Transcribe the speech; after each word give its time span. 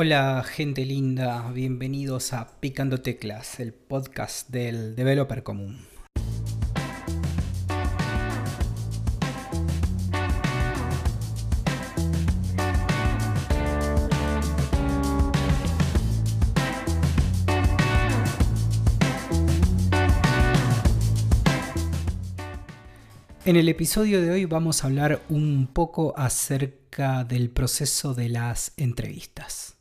Hola 0.00 0.44
gente 0.44 0.84
linda, 0.86 1.50
bienvenidos 1.50 2.32
a 2.32 2.60
Picando 2.60 3.00
Teclas, 3.00 3.58
el 3.58 3.74
podcast 3.74 4.48
del 4.48 4.94
developer 4.94 5.42
común. 5.42 5.88
En 23.44 23.56
el 23.56 23.68
episodio 23.68 24.22
de 24.22 24.30
hoy 24.30 24.44
vamos 24.44 24.84
a 24.84 24.86
hablar 24.86 25.22
un 25.28 25.66
poco 25.66 26.14
acerca 26.16 27.24
del 27.24 27.50
proceso 27.50 28.14
de 28.14 28.28
las 28.28 28.72
entrevistas. 28.76 29.77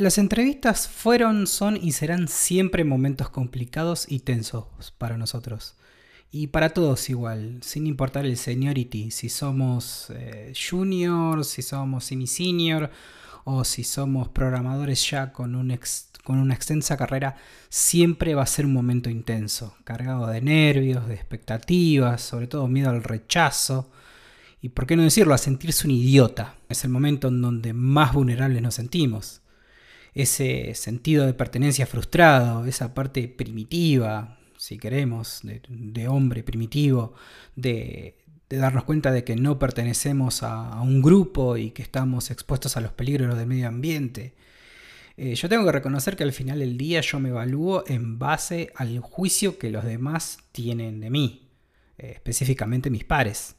Las 0.00 0.16
entrevistas 0.16 0.88
fueron, 0.88 1.46
son 1.46 1.76
y 1.76 1.92
serán 1.92 2.26
siempre 2.26 2.84
momentos 2.84 3.28
complicados 3.28 4.06
y 4.10 4.20
tensos 4.20 4.64
para 4.96 5.18
nosotros. 5.18 5.74
Y 6.32 6.46
para 6.46 6.70
todos 6.70 7.10
igual, 7.10 7.58
sin 7.60 7.86
importar 7.86 8.24
el 8.24 8.38
seniority, 8.38 9.10
si 9.10 9.28
somos 9.28 10.10
eh, 10.16 10.54
junior, 10.56 11.44
si 11.44 11.60
somos 11.60 12.06
semi-senior 12.06 12.90
o 13.44 13.62
si 13.62 13.84
somos 13.84 14.30
programadores 14.30 15.06
ya 15.10 15.34
con, 15.34 15.54
un 15.54 15.78
con 16.24 16.38
una 16.38 16.54
extensa 16.54 16.96
carrera, 16.96 17.36
siempre 17.68 18.34
va 18.34 18.44
a 18.44 18.46
ser 18.46 18.64
un 18.64 18.72
momento 18.72 19.10
intenso, 19.10 19.76
cargado 19.84 20.28
de 20.28 20.40
nervios, 20.40 21.08
de 21.08 21.14
expectativas, 21.14 22.22
sobre 22.22 22.46
todo 22.46 22.68
miedo 22.68 22.88
al 22.88 23.04
rechazo 23.04 23.90
y, 24.62 24.70
por 24.70 24.86
qué 24.86 24.96
no 24.96 25.02
decirlo, 25.02 25.34
a 25.34 25.38
sentirse 25.38 25.86
un 25.86 25.90
idiota. 25.90 26.54
Es 26.70 26.84
el 26.84 26.90
momento 26.90 27.28
en 27.28 27.42
donde 27.42 27.74
más 27.74 28.14
vulnerables 28.14 28.62
nos 28.62 28.76
sentimos 28.76 29.42
ese 30.14 30.74
sentido 30.74 31.26
de 31.26 31.34
pertenencia 31.34 31.86
frustrado, 31.86 32.64
esa 32.64 32.94
parte 32.94 33.28
primitiva, 33.28 34.38
si 34.56 34.78
queremos, 34.78 35.40
de, 35.42 36.08
hombre 36.08 36.42
primitivo, 36.42 37.14
de, 37.56 38.16
darnos 38.48 38.84
cuenta 38.84 39.12
de 39.12 39.24
que 39.24 39.36
no 39.36 39.58
pertenecemos 39.58 40.42
a, 40.42 40.80
un 40.82 41.00
grupo 41.00 41.56
y 41.56 41.70
que 41.70 41.82
estamos 41.82 42.30
expuestos 42.30 42.76
a 42.76 42.80
los 42.80 42.92
peligros 42.92 43.38
del 43.38 43.46
medio 43.46 43.68
ambiente. 43.68 44.34
Eh, 45.16 45.34
yo 45.34 45.48
tengo 45.48 45.64
que 45.64 45.72
reconocer 45.72 46.16
que 46.16 46.24
al 46.24 46.32
final 46.32 46.58
del 46.58 46.76
día 46.76 47.00
yo 47.00 47.20
me 47.20 47.28
evalúo 47.28 47.84
en 47.86 48.18
base 48.18 48.72
al 48.74 48.98
juicio 49.00 49.58
que 49.58 49.70
los 49.70 49.84
demás 49.84 50.38
tienen 50.52 51.00
de 51.00 51.10
mí, 51.10 51.48
eh, 51.98 52.12
específicamente 52.14 52.90
mis 52.90 53.04
pares. 53.04 53.56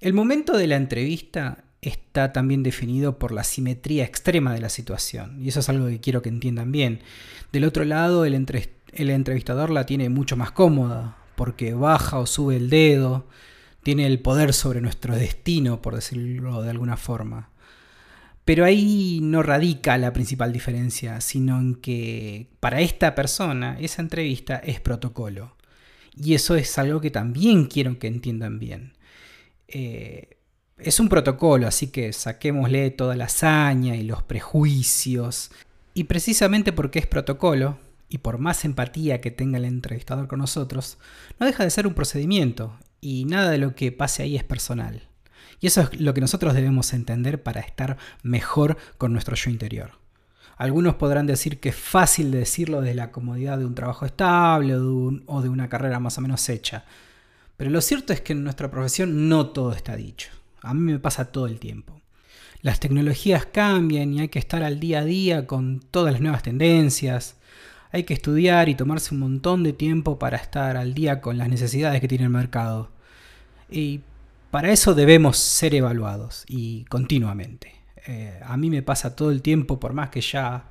El 0.00 0.14
momento 0.14 0.56
de 0.56 0.66
la 0.66 0.76
entrevista 0.76 1.64
está 1.82 2.32
también 2.32 2.62
definido 2.62 3.18
por 3.18 3.32
la 3.32 3.44
simetría 3.44 4.04
extrema 4.04 4.52
de 4.52 4.60
la 4.60 4.68
situación. 4.68 5.42
Y 5.42 5.48
eso 5.48 5.60
es 5.60 5.68
algo 5.68 5.86
que 5.86 6.00
quiero 6.00 6.22
que 6.22 6.28
entiendan 6.28 6.72
bien. 6.72 7.00
Del 7.52 7.64
otro 7.64 7.84
lado, 7.84 8.24
el, 8.24 8.34
el 8.92 9.10
entrevistador 9.10 9.70
la 9.70 9.86
tiene 9.86 10.08
mucho 10.08 10.36
más 10.36 10.50
cómoda, 10.50 11.16
porque 11.36 11.72
baja 11.74 12.18
o 12.18 12.26
sube 12.26 12.56
el 12.56 12.68
dedo, 12.68 13.26
tiene 13.82 14.06
el 14.06 14.20
poder 14.20 14.52
sobre 14.52 14.80
nuestro 14.80 15.16
destino, 15.16 15.80
por 15.80 15.94
decirlo 15.94 16.62
de 16.62 16.70
alguna 16.70 16.96
forma. 16.96 17.50
Pero 18.44 18.64
ahí 18.64 19.20
no 19.22 19.42
radica 19.42 19.96
la 19.96 20.12
principal 20.12 20.52
diferencia, 20.52 21.20
sino 21.20 21.58
en 21.58 21.76
que 21.76 22.48
para 22.58 22.80
esta 22.80 23.14
persona 23.14 23.78
esa 23.80 24.02
entrevista 24.02 24.56
es 24.56 24.80
protocolo. 24.80 25.56
Y 26.16 26.34
eso 26.34 26.56
es 26.56 26.76
algo 26.78 27.00
que 27.00 27.10
también 27.10 27.66
quiero 27.66 27.98
que 27.98 28.08
entiendan 28.08 28.58
bien. 28.58 28.94
Eh, 29.68 30.39
es 30.82 31.00
un 31.00 31.08
protocolo, 31.08 31.66
así 31.66 31.88
que 31.88 32.12
saquémosle 32.12 32.90
toda 32.90 33.16
la 33.16 33.24
hazaña 33.24 33.96
y 33.96 34.02
los 34.02 34.22
prejuicios. 34.22 35.50
Y 35.94 36.04
precisamente 36.04 36.72
porque 36.72 36.98
es 36.98 37.06
protocolo, 37.06 37.78
y 38.08 38.18
por 38.18 38.38
más 38.38 38.64
empatía 38.64 39.20
que 39.20 39.30
tenga 39.30 39.58
el 39.58 39.64
entrevistador 39.64 40.28
con 40.28 40.40
nosotros, 40.40 40.98
no 41.38 41.46
deja 41.46 41.64
de 41.64 41.70
ser 41.70 41.86
un 41.86 41.94
procedimiento, 41.94 42.76
y 43.00 43.24
nada 43.24 43.50
de 43.50 43.58
lo 43.58 43.74
que 43.74 43.92
pase 43.92 44.22
ahí 44.22 44.36
es 44.36 44.44
personal. 44.44 45.02
Y 45.60 45.66
eso 45.66 45.82
es 45.82 46.00
lo 46.00 46.14
que 46.14 46.20
nosotros 46.20 46.54
debemos 46.54 46.92
entender 46.92 47.42
para 47.42 47.60
estar 47.60 47.96
mejor 48.22 48.76
con 48.98 49.12
nuestro 49.12 49.36
yo 49.36 49.50
interior. 49.50 49.92
Algunos 50.56 50.96
podrán 50.96 51.26
decir 51.26 51.60
que 51.60 51.70
es 51.70 51.76
fácil 51.76 52.30
decirlo 52.30 52.80
desde 52.80 52.94
la 52.94 53.10
comodidad 53.10 53.58
de 53.58 53.64
un 53.64 53.74
trabajo 53.74 54.04
estable 54.04 54.74
o 54.76 55.42
de 55.42 55.48
una 55.48 55.68
carrera 55.68 56.00
más 56.00 56.18
o 56.18 56.20
menos 56.20 56.46
hecha. 56.48 56.84
Pero 57.56 57.70
lo 57.70 57.80
cierto 57.80 58.12
es 58.12 58.20
que 58.20 58.32
en 58.32 58.44
nuestra 58.44 58.70
profesión 58.70 59.28
no 59.28 59.48
todo 59.48 59.72
está 59.72 59.96
dicho. 59.96 60.30
A 60.62 60.74
mí 60.74 60.80
me 60.92 60.98
pasa 60.98 61.32
todo 61.32 61.46
el 61.46 61.58
tiempo. 61.58 62.00
Las 62.62 62.80
tecnologías 62.80 63.46
cambian 63.46 64.12
y 64.12 64.20
hay 64.20 64.28
que 64.28 64.38
estar 64.38 64.62
al 64.62 64.80
día 64.80 65.00
a 65.00 65.04
día 65.04 65.46
con 65.46 65.80
todas 65.80 66.12
las 66.12 66.20
nuevas 66.20 66.42
tendencias. 66.42 67.36
Hay 67.92 68.04
que 68.04 68.14
estudiar 68.14 68.68
y 68.68 68.74
tomarse 68.74 69.14
un 69.14 69.20
montón 69.20 69.62
de 69.62 69.72
tiempo 69.72 70.18
para 70.18 70.36
estar 70.36 70.76
al 70.76 70.94
día 70.94 71.20
con 71.20 71.38
las 71.38 71.48
necesidades 71.48 72.00
que 72.00 72.08
tiene 72.08 72.24
el 72.24 72.30
mercado. 72.30 72.90
Y 73.70 74.00
para 74.50 74.70
eso 74.70 74.94
debemos 74.94 75.38
ser 75.38 75.74
evaluados 75.74 76.44
y 76.48 76.84
continuamente. 76.84 77.72
Eh, 78.06 78.38
a 78.44 78.56
mí 78.56 78.70
me 78.70 78.82
pasa 78.82 79.16
todo 79.16 79.30
el 79.30 79.42
tiempo, 79.42 79.80
por 79.80 79.92
más 79.92 80.10
que 80.10 80.20
ya 80.20 80.64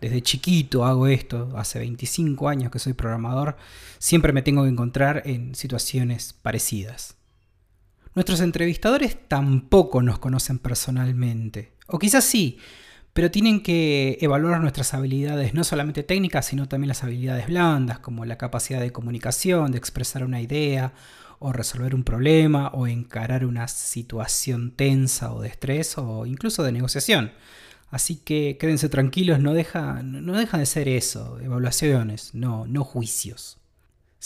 desde 0.00 0.22
chiquito 0.22 0.84
hago 0.84 1.06
esto, 1.06 1.52
hace 1.56 1.78
25 1.78 2.48
años 2.48 2.70
que 2.70 2.78
soy 2.78 2.92
programador, 2.92 3.56
siempre 3.98 4.32
me 4.32 4.42
tengo 4.42 4.62
que 4.64 4.70
encontrar 4.70 5.22
en 5.26 5.54
situaciones 5.54 6.32
parecidas. 6.32 7.16
Nuestros 8.16 8.40
entrevistadores 8.40 9.28
tampoco 9.28 10.00
nos 10.00 10.18
conocen 10.18 10.58
personalmente, 10.58 11.72
o 11.86 11.98
quizás 11.98 12.24
sí, 12.24 12.56
pero 13.12 13.30
tienen 13.30 13.62
que 13.62 14.16
evaluar 14.22 14.58
nuestras 14.62 14.94
habilidades, 14.94 15.52
no 15.52 15.64
solamente 15.64 16.02
técnicas, 16.02 16.46
sino 16.46 16.66
también 16.66 16.88
las 16.88 17.04
habilidades 17.04 17.46
blandas, 17.46 17.98
como 17.98 18.24
la 18.24 18.38
capacidad 18.38 18.80
de 18.80 18.90
comunicación, 18.90 19.70
de 19.70 19.76
expresar 19.76 20.24
una 20.24 20.40
idea, 20.40 20.94
o 21.40 21.52
resolver 21.52 21.94
un 21.94 22.04
problema, 22.04 22.68
o 22.68 22.86
encarar 22.86 23.44
una 23.44 23.68
situación 23.68 24.70
tensa 24.70 25.34
o 25.34 25.42
de 25.42 25.48
estrés, 25.48 25.98
o 25.98 26.24
incluso 26.24 26.62
de 26.62 26.72
negociación. 26.72 27.32
Así 27.90 28.16
que 28.16 28.56
quédense 28.58 28.88
tranquilos, 28.88 29.40
no 29.40 29.52
deja, 29.52 30.02
de 30.02 30.66
ser 30.66 30.88
eso, 30.88 31.38
evaluaciones, 31.40 32.32
no 32.32 32.82
juicios. 32.82 33.58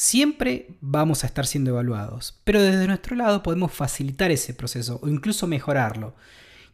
Siempre 0.02 0.68
vamos 0.80 1.22
a 1.22 1.26
estar 1.26 1.46
siendo 1.46 1.72
evaluados, 1.72 2.40
pero 2.44 2.62
desde 2.62 2.86
nuestro 2.86 3.16
lado 3.16 3.42
podemos 3.42 3.70
facilitar 3.70 4.30
ese 4.30 4.54
proceso 4.54 4.98
o 5.02 5.08
incluso 5.08 5.46
mejorarlo. 5.46 6.14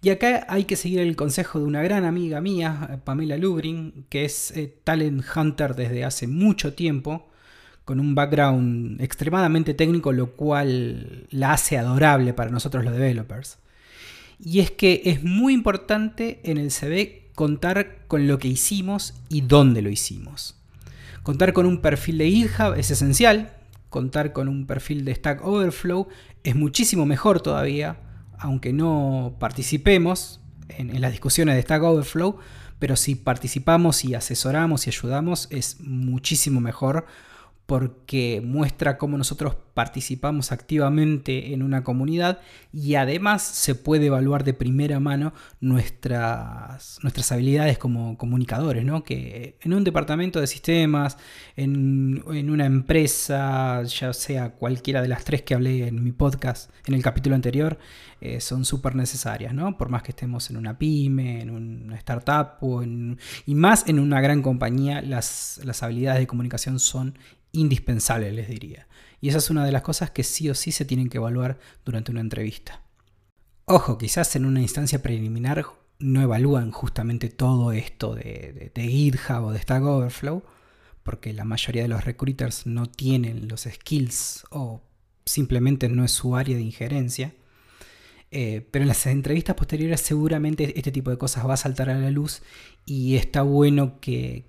Y 0.01 0.11
acá 0.11 0.47
hay 0.49 0.63
que 0.63 0.77
seguir 0.77 1.01
el 1.01 1.17
consejo 1.17 1.59
de 1.59 1.65
una 1.65 1.83
gran 1.83 2.05
amiga 2.05 2.41
mía, 2.41 3.01
Pamela 3.03 3.37
Lubrin, 3.37 4.05
que 4.11 4.27
es 4.27 4.53
eh, 4.53 4.73
talent 4.85 5.25
hunter 5.35 5.75
desde 5.75 6.05
hace 6.05 6.29
mucho 6.29 6.75
tiempo, 6.75 7.29
con 7.85 7.99
un 7.99 8.15
background 8.15 9.01
extremadamente 9.01 9.75
técnico, 9.75 10.13
lo 10.13 10.31
cual 10.37 11.27
la 11.31 11.53
hace 11.53 11.79
adorable 11.79 12.33
para 12.33 12.53
nosotros 12.53 12.85
los 12.85 12.95
developers. 12.95 13.59
Y 14.39 14.61
es 14.61 14.71
que 14.71 15.03
es 15.05 15.25
muy 15.25 15.53
importante 15.53 16.39
en 16.45 16.59
el 16.59 16.71
CV 16.71 17.25
contar 17.35 18.05
con 18.07 18.29
lo 18.29 18.39
que 18.39 18.47
hicimos 18.47 19.15
y 19.29 19.41
dónde 19.41 19.83
lo 19.83 19.91
hicimos. 19.91 20.57
Contar 21.23 21.53
con 21.53 21.67
un 21.67 21.81
perfil 21.81 22.19
de 22.19 22.31
GitHub 22.31 22.75
es 22.77 22.91
esencial. 22.91 23.53
Contar 23.89 24.33
con 24.33 24.49
un 24.49 24.67
perfil 24.67 25.05
de 25.05 25.15
Stack 25.15 25.45
Overflow 25.45 26.09
es 26.45 26.55
muchísimo 26.55 27.07
mejor 27.07 27.41
todavía, 27.41 27.99
aunque 28.39 28.73
no 28.73 29.37
participemos 29.39 30.41
en, 30.69 30.91
en 30.91 31.01
las 31.01 31.13
discusiones 31.13 31.55
de 31.55 31.63
Stack 31.63 31.83
Overflow, 31.83 32.39
pero 32.79 32.97
si 32.97 33.15
participamos 33.15 34.05
y 34.05 34.15
asesoramos 34.15 34.87
y 34.87 34.91
ayudamos 34.91 35.49
es 35.51 35.81
muchísimo 35.81 36.61
mejor 36.61 37.07
porque 37.67 38.41
muestra 38.45 38.97
cómo 38.97 39.19
nosotros 39.19 39.57
participamos 39.75 40.53
activamente 40.53 41.53
en 41.53 41.63
una 41.63 41.85
comunidad 41.85 42.39
y 42.73 42.95
además 42.95 43.43
se 43.43 43.75
puede 43.75 44.07
evaluar 44.07 44.45
de 44.45 44.55
primera 44.55 45.01
mano 45.01 45.35
nuestras, 45.61 46.99
nuestras 47.03 47.33
habilidades 47.33 47.77
como 47.77 48.17
comunicadores, 48.17 48.85
¿no? 48.85 49.03
que 49.03 49.59
en 49.61 49.75
un 49.75 49.85
departamento 49.85 50.41
de 50.41 50.47
sistemas, 50.47 51.19
en, 51.57 52.23
una 52.49 52.65
empresa, 52.65 53.83
ya 53.83 54.13
sea 54.13 54.51
cualquiera 54.51 55.03
de 55.03 55.09
las 55.09 55.25
tres 55.25 55.43
que 55.43 55.55
hablé 55.55 55.89
en 55.89 56.03
mi 56.03 56.13
podcast 56.13 56.71
en 56.87 56.95
el 56.95 57.03
capítulo 57.03 57.35
anterior, 57.35 57.79
eh, 58.21 58.41
son 58.41 58.65
súper 58.65 58.95
necesarias, 58.95 59.53
¿no? 59.53 59.77
por 59.77 59.91
más 59.91 60.03
que 60.03 60.13
estemos 60.13 60.49
en 60.49 60.57
una 60.57 60.79
pyme, 60.79 61.43
en 61.43 61.51
una 61.51 61.97
startup 61.97 62.53
o 62.61 62.83
y 62.83 63.55
más 63.55 63.87
en 63.89 63.99
una 63.99 64.21
gran 64.21 64.41
compañía, 64.41 65.03
las, 65.03 65.61
las 65.65 65.83
habilidades 65.83 66.21
de 66.21 66.27
comunicación 66.27 66.79
son 66.79 67.19
indispensable, 67.57 68.33
les 68.33 68.49
diría. 68.49 68.87
Y 69.21 69.29
esa 69.29 69.39
es 69.39 69.51
una 69.51 69.65
de 69.65 69.73
las 69.73 69.83
cosas 69.83 70.11
que 70.11 70.23
sí 70.23 70.49
o 70.49 70.55
sí 70.55 70.73
se 70.73 70.85
tienen 70.85 71.09
que 71.09 71.19
evaluar 71.19 71.59
durante 71.85 72.11
una 72.11 72.21
entrevista. 72.21 72.83
Ojo, 73.65 73.99
quizás 73.99 74.37
en 74.37 74.45
una 74.45 74.61
instancia 74.61 75.03
preliminar 75.03 75.67
no 75.99 76.23
evalúan 76.23 76.71
justamente 76.71 77.29
todo 77.31 77.73
esto 77.73 78.15
de, 78.15 78.71
GitHub 78.75 79.45
o 79.45 79.53
de 79.53 79.59
Stack 79.59 79.83
Overflow, 79.83 80.43
porque 81.03 81.33
la 81.33 81.45
mayoría 81.45 81.83
de 81.83 81.89
los 81.89 82.05
recruiters 82.05 82.67
no 82.67 82.87
tienen 82.87 83.49
los 83.49 83.63
skills 83.63 84.45
o 84.51 84.83
simplemente 85.25 85.89
no 85.89 86.05
es 86.05 86.13
su 86.13 86.37
área 86.37 86.57
de 86.57 86.63
injerencia. 86.63 87.35
Eh, 88.31 88.67
pero 88.71 88.83
en 88.83 88.89
las 88.89 89.07
entrevistas 89.07 89.55
posteriores 89.55 90.01
seguramente 90.01 90.77
este 90.77 90.91
tipo 90.91 91.11
de 91.11 91.19
cosas 91.19 91.47
va 91.49 91.55
a 91.55 91.57
saltar 91.57 91.91
a 91.91 91.99
la 91.99 92.11
luz 92.11 92.43
y 92.85 93.17
está 93.17 93.43
bueno 93.43 94.01
que, 94.01 94.45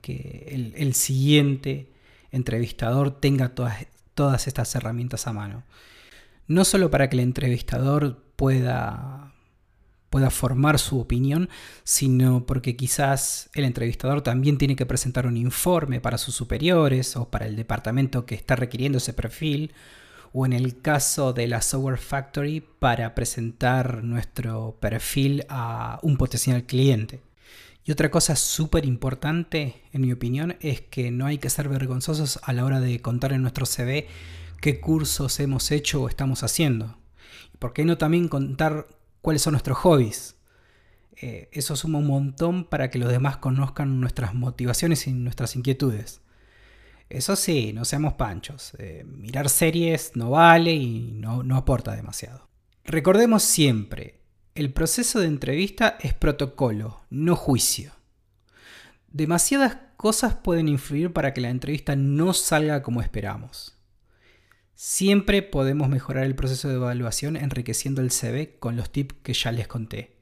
el, 0.76 0.94
siguiente 0.94 1.92
entrevistador 2.32 3.20
tenga 3.20 3.50
todas, 3.50 3.88
todas 4.14 4.48
estas 4.48 4.74
herramientas 4.76 5.28
a 5.28 5.34
mano. 5.34 5.64
No 6.48 6.66
solo 6.66 6.90
para 6.90 7.10
que 7.10 7.18
el 7.18 7.24
entrevistador 7.24 8.24
pueda 8.36 9.34
pueda 10.10 10.30
formar 10.30 10.80
su 10.80 11.00
opinión, 11.00 11.50
sino 11.84 12.46
porque 12.46 12.76
quizás 12.76 13.50
el 13.54 13.66
entrevistador 13.66 14.22
también 14.22 14.58
tiene 14.58 14.76
que 14.76 14.86
presentar 14.86 15.28
un 15.28 15.38
informe 15.38 16.00
para 16.00 16.18
sus 16.18 16.36
superiores 16.36 17.16
o 17.18 17.30
para 17.30 17.46
el 17.46 17.56
departamento 17.56 18.26
que 18.26 18.36
está 18.36 18.56
requiriendo 18.56 19.00
ese 19.00 19.14
perfil, 19.14 19.74
o 20.34 20.46
en 20.46 20.54
el 20.54 20.82
caso 20.82 21.34
de 21.34 21.48
la 21.48 21.62
Software 21.62 21.98
Factory 21.98 22.62
para 22.62 23.16
presentar 23.16 24.04
nuestro 24.04 24.78
perfil 24.80 25.46
a 25.50 26.00
un 26.04 26.18
potencial 26.18 26.64
cliente. 26.64 27.22
Y 27.88 27.92
otra 27.92 28.12
cosa 28.12 28.36
súper 28.36 28.86
importante, 28.86 29.82
en 29.94 30.02
mi 30.02 30.12
opinión, 30.12 30.58
es 30.60 30.82
que 30.82 31.10
no 31.10 31.26
hay 31.26 31.40
que 31.40 31.50
ser 31.50 31.70
vergonzosos 31.70 32.40
a 32.44 32.54
la 32.54 32.66
hora 32.66 32.82
de 32.82 33.02
contar 33.02 33.34
en 33.34 33.42
nuestro 33.42 33.66
CV 33.66 34.08
qué 34.62 34.80
cursos 34.80 35.40
hemos 35.40 35.72
hecho 35.72 36.04
o 36.04 36.10
estamos 36.10 36.44
haciendo. 36.44 37.00
¿Por 37.58 37.74
qué 37.74 37.86
no 37.86 37.98
también 37.98 38.28
contar 38.28 38.88
cuáles 39.28 39.42
son 39.42 39.54
nuestros 39.54 39.78
hobbies. 39.80 40.36
Eh, 41.18 41.50
eso 41.52 41.76
suma 41.76 42.00
un 42.00 42.08
montón 42.08 42.64
para 42.64 42.90
que 42.90 42.98
los 42.98 43.10
demás 43.10 43.36
conozcan 43.36 44.00
nuestras 44.00 44.34
motivaciones 44.34 45.06
y 45.06 45.12
nuestras 45.12 45.58
inquietudes. 45.58 46.22
Eso 47.10 47.36
sí, 47.36 47.74
no 47.74 47.84
seamos 47.84 48.14
panchos. 48.14 48.74
Eh, 48.78 49.04
mirar 49.06 49.50
series 49.50 50.12
no 50.16 50.30
vale 50.30 50.74
y 50.74 51.12
no, 51.12 51.44
no 51.44 51.58
aporta 51.58 51.94
demasiado. 51.94 52.48
Recordemos 52.86 53.44
siempre, 53.44 54.17
el 54.58 54.74
proceso 54.74 55.20
de 55.20 55.28
entrevista 55.28 56.00
es 56.02 56.16
protocolo, 56.16 57.02
no 57.12 57.36
juicio. 57.36 57.92
Demasiadas 59.12 59.78
cosas 59.98 60.34
pueden 60.34 60.68
influir 60.68 61.14
para 61.14 61.32
que 61.32 61.42
la 61.42 61.52
entrevista 61.52 61.96
no 61.96 62.34
salga 62.34 62.82
como 62.82 63.04
esperamos. 63.04 63.78
Siempre 64.74 65.44
podemos 65.44 65.90
mejorar 65.90 66.24
el 66.24 66.34
proceso 66.34 66.70
de 66.70 66.74
evaluación 66.74 67.36
enriqueciendo 67.36 68.02
el 68.02 68.10
CV 68.10 68.58
con 68.58 68.76
los 68.76 68.90
tips 68.90 69.18
que 69.22 69.34
ya 69.34 69.52
les 69.52 69.68
conté. 69.68 70.18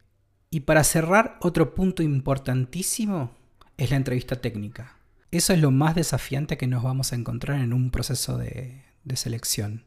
Y 0.49 0.61
para 0.61 0.83
cerrar, 0.83 1.37
otro 1.39 1.73
punto 1.73 2.03
importantísimo 2.03 3.31
es 3.77 3.89
la 3.89 3.95
entrevista 3.95 4.35
técnica. 4.41 4.97
Eso 5.31 5.53
es 5.53 5.59
lo 5.59 5.71
más 5.71 5.95
desafiante 5.95 6.57
que 6.57 6.67
nos 6.67 6.83
vamos 6.83 7.13
a 7.13 7.15
encontrar 7.15 7.61
en 7.61 7.71
un 7.71 7.89
proceso 7.89 8.37
de, 8.37 8.83
de 9.05 9.15
selección. 9.15 9.85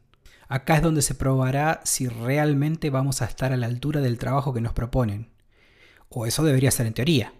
Acá 0.49 0.77
es 0.77 0.81
donde 0.81 1.03
se 1.03 1.15
probará 1.15 1.79
si 1.85 2.07
realmente 2.07 2.89
vamos 2.89 3.21
a 3.21 3.25
estar 3.25 3.53
a 3.53 3.57
la 3.57 3.67
altura 3.67 4.01
del 4.01 4.17
trabajo 4.17 4.53
que 4.53 4.61
nos 4.61 4.73
proponen. 4.73 5.29
O 6.09 6.25
eso 6.25 6.43
debería 6.43 6.71
ser 6.71 6.87
en 6.87 6.93
teoría. 6.93 7.33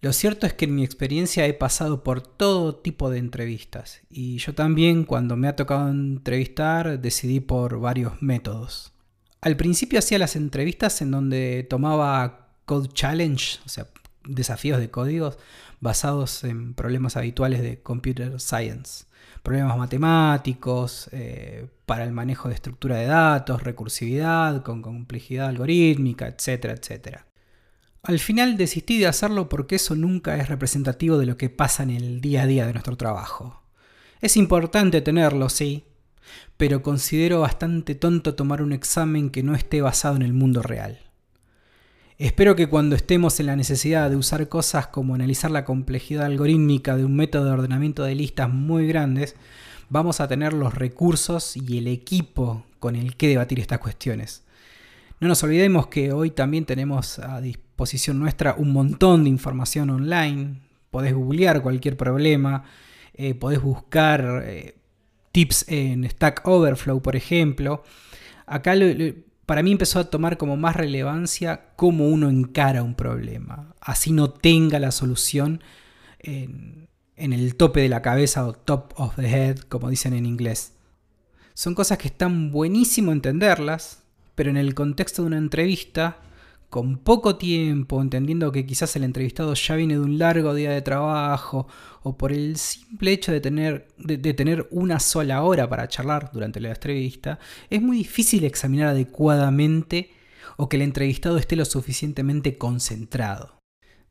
Lo 0.00 0.12
cierto 0.12 0.46
es 0.46 0.52
que 0.52 0.64
en 0.64 0.74
mi 0.74 0.84
experiencia 0.84 1.46
he 1.46 1.54
pasado 1.54 2.02
por 2.04 2.20
todo 2.20 2.74
tipo 2.76 3.08
de 3.10 3.18
entrevistas 3.18 4.00
y 4.10 4.38
yo 4.38 4.54
también 4.54 5.04
cuando 5.04 5.36
me 5.36 5.48
ha 5.48 5.56
tocado 5.56 5.88
entrevistar 5.88 7.00
decidí 7.00 7.40
por 7.40 7.80
varios 7.80 8.20
métodos. 8.20 8.92
Al 9.40 9.56
principio 9.56 9.98
hacía 9.98 10.18
las 10.18 10.36
entrevistas 10.36 11.00
en 11.02 11.10
donde 11.10 11.66
tomaba 11.68 12.48
Code 12.64 12.90
Challenge, 12.92 13.58
o 13.64 13.68
sea, 13.68 13.88
desafíos 14.28 14.78
de 14.78 14.90
códigos 14.90 15.38
basados 15.80 16.44
en 16.44 16.74
problemas 16.74 17.16
habituales 17.16 17.62
de 17.62 17.82
Computer 17.82 18.40
Science. 18.40 19.06
Problemas 19.42 19.76
matemáticos, 19.78 21.08
eh, 21.12 21.68
para 21.86 22.04
el 22.04 22.12
manejo 22.12 22.48
de 22.48 22.54
estructura 22.54 22.96
de 22.96 23.06
datos, 23.06 23.62
recursividad, 23.62 24.62
con 24.62 24.82
complejidad 24.82 25.48
algorítmica, 25.48 26.26
etcétera, 26.28 26.74
etcétera. 26.74 27.26
Al 28.02 28.18
final 28.18 28.56
desistí 28.56 28.98
de 28.98 29.06
hacerlo 29.06 29.48
porque 29.48 29.76
eso 29.76 29.94
nunca 29.94 30.36
es 30.36 30.48
representativo 30.48 31.18
de 31.18 31.26
lo 31.26 31.36
que 31.36 31.50
pasa 31.50 31.82
en 31.82 31.90
el 31.90 32.20
día 32.20 32.42
a 32.42 32.46
día 32.46 32.66
de 32.66 32.72
nuestro 32.72 32.96
trabajo. 32.96 33.62
Es 34.20 34.36
importante 34.36 35.00
tenerlo, 35.00 35.48
sí, 35.48 35.84
pero 36.56 36.82
considero 36.82 37.40
bastante 37.40 37.94
tonto 37.94 38.34
tomar 38.34 38.62
un 38.62 38.72
examen 38.72 39.30
que 39.30 39.42
no 39.42 39.54
esté 39.54 39.80
basado 39.80 40.16
en 40.16 40.22
el 40.22 40.32
mundo 40.32 40.62
real. 40.62 41.07
Espero 42.18 42.56
que 42.56 42.66
cuando 42.66 42.96
estemos 42.96 43.38
en 43.38 43.46
la 43.46 43.54
necesidad 43.54 44.10
de 44.10 44.16
usar 44.16 44.48
cosas 44.48 44.88
como 44.88 45.14
analizar 45.14 45.52
la 45.52 45.64
complejidad 45.64 46.26
algorítmica 46.26 46.96
de 46.96 47.04
un 47.04 47.14
método 47.14 47.44
de 47.44 47.50
ordenamiento 47.52 48.02
de 48.02 48.16
listas 48.16 48.50
muy 48.50 48.88
grandes, 48.88 49.36
vamos 49.88 50.20
a 50.20 50.26
tener 50.26 50.52
los 50.52 50.74
recursos 50.74 51.56
y 51.56 51.78
el 51.78 51.86
equipo 51.86 52.64
con 52.80 52.96
el 52.96 53.14
que 53.14 53.28
debatir 53.28 53.60
estas 53.60 53.78
cuestiones. 53.78 54.42
No 55.20 55.28
nos 55.28 55.44
olvidemos 55.44 55.86
que 55.86 56.12
hoy 56.12 56.30
también 56.30 56.64
tenemos 56.64 57.20
a 57.20 57.40
disposición 57.40 57.68
posición 57.78 58.18
nuestra 58.18 58.54
un 58.54 58.72
montón 58.72 59.22
de 59.22 59.30
información 59.30 59.88
online. 59.90 60.56
Podés 60.90 61.14
googlear 61.14 61.62
cualquier 61.62 61.96
problema, 61.96 62.64
eh, 63.14 63.36
podés 63.36 63.62
buscar 63.62 64.42
eh, 64.44 64.74
tips 65.30 65.66
en 65.68 66.10
Stack 66.10 66.42
Overflow, 66.44 67.00
por 67.00 67.14
ejemplo. 67.14 67.84
Acá 68.46 68.74
para 69.48 69.62
mí 69.62 69.72
empezó 69.72 69.98
a 69.98 70.10
tomar 70.10 70.36
como 70.36 70.58
más 70.58 70.76
relevancia 70.76 71.70
cómo 71.74 72.06
uno 72.06 72.28
encara 72.28 72.82
un 72.82 72.94
problema. 72.94 73.74
Así 73.80 74.12
no 74.12 74.28
tenga 74.28 74.78
la 74.78 74.90
solución 74.90 75.62
en, 76.18 76.90
en 77.16 77.32
el 77.32 77.54
tope 77.54 77.80
de 77.80 77.88
la 77.88 78.02
cabeza 78.02 78.46
o 78.46 78.52
top 78.52 78.92
of 78.96 79.16
the 79.16 79.26
head, 79.26 79.60
como 79.60 79.88
dicen 79.88 80.12
en 80.12 80.26
inglés. 80.26 80.74
Son 81.54 81.74
cosas 81.74 81.96
que 81.96 82.08
están 82.08 82.50
buenísimo 82.50 83.10
entenderlas, 83.10 84.02
pero 84.34 84.50
en 84.50 84.58
el 84.58 84.74
contexto 84.74 85.22
de 85.22 85.28
una 85.28 85.38
entrevista 85.38 86.18
con 86.68 86.98
poco 86.98 87.36
tiempo, 87.36 88.02
entendiendo 88.02 88.52
que 88.52 88.66
quizás 88.66 88.94
el 88.96 89.04
entrevistado 89.04 89.54
ya 89.54 89.74
viene 89.74 89.94
de 89.94 90.00
un 90.00 90.18
largo 90.18 90.54
día 90.54 90.70
de 90.70 90.82
trabajo, 90.82 91.66
o 92.02 92.18
por 92.18 92.32
el 92.32 92.56
simple 92.56 93.12
hecho 93.12 93.32
de 93.32 93.40
tener, 93.40 93.88
de, 93.96 94.34
tener 94.34 94.68
una 94.70 95.00
sola 95.00 95.42
hora 95.42 95.68
para 95.68 95.88
charlar 95.88 96.30
durante 96.32 96.60
la 96.60 96.70
entrevista, 96.70 97.38
es 97.70 97.80
muy 97.80 97.98
difícil 97.98 98.44
examinar 98.44 98.88
adecuadamente 98.88 100.10
o 100.56 100.68
que 100.68 100.76
el 100.76 100.82
entrevistado 100.82 101.38
esté 101.38 101.56
lo 101.56 101.64
suficientemente 101.64 102.58
concentrado. 102.58 103.58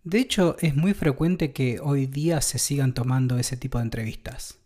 De 0.03 0.19
hecho, 0.19 0.55
es 0.59 0.75
muy 0.75 0.93
frecuente 0.93 1.51
que 1.51 1.79
hoy 1.81 2.05
día 2.05 2.41
se 2.41 2.59
sigan 2.59 2.93
tomando 2.93 3.37
ese 3.37 3.57
tipo 3.57 3.77
de 3.77 3.83
entrevistas. 3.83 4.59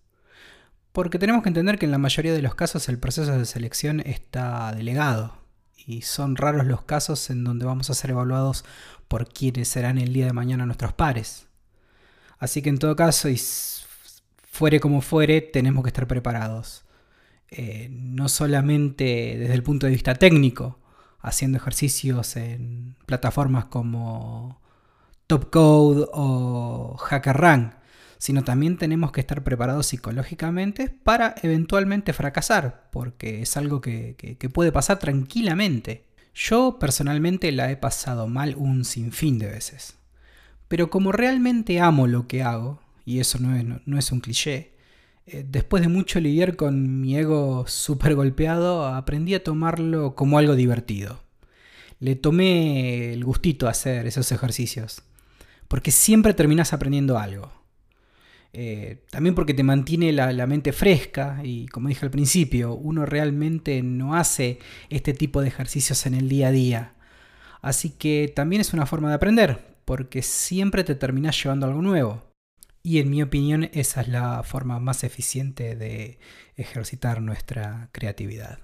Porque 0.91 1.19
tenemos 1.19 1.41
que 1.41 1.49
entender 1.49 1.79
que 1.79 1.85
en 1.85 1.91
la 1.91 1.97
mayoría 1.97 2.33
de 2.33 2.41
los 2.41 2.53
casos 2.53 2.87
el 2.89 2.99
proceso 2.99 3.37
de 3.37 3.45
selección 3.45 4.01
está 4.01 4.73
delegado 4.73 5.40
y 5.85 6.01
son 6.01 6.35
raros 6.35 6.65
los 6.65 6.83
casos 6.83 7.29
en 7.29 7.43
donde 7.43 7.65
vamos 7.65 7.89
a 7.89 7.93
ser 7.93 8.11
evaluados 8.11 8.65
por 9.07 9.27
quienes 9.27 9.67
serán 9.67 9.97
el 9.97 10.13
día 10.13 10.25
de 10.25 10.33
mañana 10.33 10.65
nuestros 10.65 10.93
pares. 10.93 11.47
Así 12.39 12.61
que 12.61 12.69
en 12.69 12.79
todo 12.79 12.95
caso, 12.95 13.29
y 13.29 13.39
fuere 14.49 14.79
como 14.79 15.01
fuere, 15.01 15.41
tenemos 15.41 15.83
que 15.83 15.89
estar 15.89 16.07
preparados. 16.07 16.85
Eh, 17.49 17.89
no 17.91 18.29
solamente 18.29 19.35
desde 19.37 19.53
el 19.53 19.63
punto 19.63 19.85
de 19.85 19.91
vista 19.91 20.15
técnico, 20.15 20.79
haciendo 21.19 21.57
ejercicios 21.57 22.35
en 22.35 22.95
plataformas 23.05 23.65
como 23.65 24.61
Topcode 25.27 26.07
o 26.13 26.97
HackerRank, 26.97 27.73
sino 28.21 28.43
también 28.43 28.77
tenemos 28.77 29.11
que 29.11 29.19
estar 29.19 29.43
preparados 29.43 29.87
psicológicamente 29.87 30.91
para 30.91 31.33
eventualmente 31.41 32.13
fracasar, 32.13 32.87
porque 32.91 33.41
es 33.41 33.57
algo 33.57 33.81
que, 33.81 34.37
puede 34.53 34.71
pasar 34.71 34.99
tranquilamente. 34.99 36.05
Yo 36.35 36.77
personalmente 36.79 37.51
la 37.51 37.71
he 37.71 37.77
pasado 37.77 38.27
mal 38.27 38.53
un 38.57 38.85
sinfín 38.85 39.39
de 39.39 39.47
veces. 39.47 39.95
Pero 40.67 40.91
como 40.91 41.11
realmente 41.11 41.79
amo 41.79 42.05
lo 42.05 42.27
que 42.27 42.43
hago, 42.43 42.79
y 43.05 43.21
eso 43.21 43.39
no 43.39 43.97
es, 43.97 44.11
un 44.11 44.19
cliché, 44.19 44.75
eh, 45.25 45.43
después 45.49 45.81
de 45.81 45.89
mucho 45.89 46.19
lidiar 46.19 46.55
con 46.55 47.01
mi 47.01 47.17
ego 47.17 47.65
súper 47.65 48.13
golpeado, 48.13 48.85
aprendí 48.85 49.33
a 49.33 49.43
tomarlo 49.43 50.13
como 50.13 50.37
algo 50.37 50.55
divertido. 50.55 51.23
Le 51.99 52.15
tomé 52.15 53.13
el 53.13 53.25
gustito 53.25 53.65
a 53.65 53.71
hacer 53.71 54.05
esos 54.05 54.31
ejercicios, 54.31 55.01
porque 55.67 55.89
siempre 55.89 56.35
terminas 56.35 56.71
aprendiendo 56.71 57.17
algo. 57.17 57.60
Eh, 58.53 59.05
también 59.09 59.33
porque 59.33 59.53
te 59.53 59.63
mantiene 59.63 60.11
la, 60.11 60.45
mente 60.45 60.73
fresca 60.73 61.39
y 61.43 61.67
como 61.67 61.87
dije 61.87 62.05
al 62.05 62.11
principio, 62.11 62.73
uno 62.73 63.05
realmente 63.05 63.81
no 63.81 64.15
hace 64.15 64.59
este 64.89 65.13
tipo 65.13 65.41
de 65.41 65.47
ejercicios 65.47 66.05
en 66.05 66.15
el 66.15 66.27
día 66.29 66.49
a 66.49 66.51
día. 66.51 66.93
Así 67.61 67.91
que 67.91 68.31
también 68.35 68.61
es 68.61 68.73
una 68.73 68.85
forma 68.85 69.09
de 69.09 69.15
aprender, 69.15 69.75
porque 69.85 70.21
siempre 70.21 70.83
te 70.83 70.95
terminas 70.95 71.41
llevando 71.41 71.67
algo 71.67 71.81
nuevo. 71.81 72.31
Y 72.83 72.99
en 72.99 73.09
mi 73.11 73.21
opinión 73.21 73.69
esa 73.73 74.01
es 74.01 74.07
la 74.07 74.43
forma 74.43 74.79
más 74.79 75.03
eficiente 75.03 75.75
de 75.75 76.19
ejercitar 76.55 77.21
nuestra 77.21 77.89
creatividad. 77.91 78.59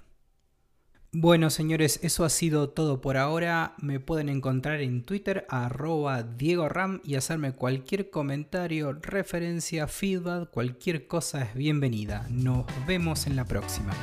Bueno, 1.12 1.48
señores, 1.48 2.00
eso 2.02 2.26
ha 2.26 2.28
sido 2.28 2.68
todo 2.68 3.00
por 3.00 3.16
ahora. 3.16 3.74
Me 3.80 3.98
pueden 3.98 4.28
encontrar 4.28 4.82
en 4.82 5.02
Twitter 5.04 5.46
arroba 5.48 6.22
Diego 6.22 6.68
Ram 6.68 7.00
y 7.02 7.14
hacerme 7.14 7.52
cualquier 7.52 8.10
comentario, 8.10 8.92
referencia, 8.92 9.86
feedback, 9.86 10.50
cualquier 10.50 11.06
cosa 11.06 11.44
es 11.44 11.54
bienvenida. 11.54 12.26
Nos 12.28 12.66
vemos 12.86 13.26
en 13.26 13.36
la 13.36 13.46
próxima. 13.46 13.94